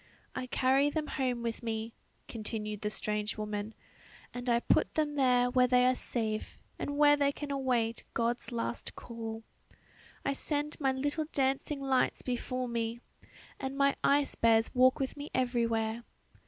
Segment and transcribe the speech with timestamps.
[0.33, 1.93] "I carry them home with me,"
[2.27, 3.75] continued the strange woman,
[4.33, 8.51] "and I put them there where they are safe, and where they can await God's
[8.51, 9.43] last call.
[10.25, 12.99] I send my little dancing lights before me,
[13.59, 16.03] and my ice bears walk with me everywhere.